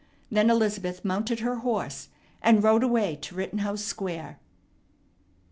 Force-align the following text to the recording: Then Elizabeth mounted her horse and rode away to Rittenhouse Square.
Then 0.31 0.49
Elizabeth 0.49 1.05
mounted 1.05 1.41
her 1.41 1.57
horse 1.57 2.07
and 2.41 2.63
rode 2.63 2.81
away 2.81 3.17
to 3.21 3.35
Rittenhouse 3.35 3.83
Square. 3.83 4.39